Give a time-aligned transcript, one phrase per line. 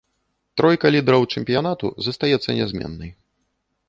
[0.59, 3.13] Тройка лідараў чэмпіянату застаецца нязменнай.